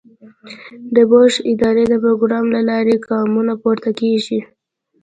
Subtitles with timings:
[0.95, 4.19] د بوش ادارې د پروګرام له لارې ګامونه پورته کړل.